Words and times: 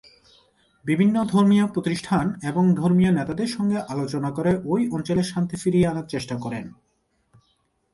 বিভিন্ন 0.85 1.15
ধর্মীয় 1.23 1.65
প্রতিষ্ঠান 1.67 2.25
এবং 2.43 2.63
ধর্মীয় 2.75 3.11
নেতাদের 3.11 3.47
সঙ্গে 3.47 3.77
আলোচনা 3.89 4.29
করে 4.31 4.51
ওই 4.65 4.81
অঞ্চলে 4.91 5.23
শান্তি 5.23 5.55
ফিরিয়ে 5.55 5.89
আনার 5.91 6.07
চেষ্টা 6.07 6.35
করেন। 6.35 6.65